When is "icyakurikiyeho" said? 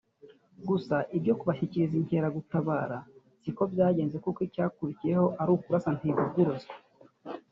4.47-5.27